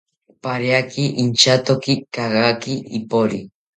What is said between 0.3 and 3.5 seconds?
Pariaki inchatoki kagaki ipori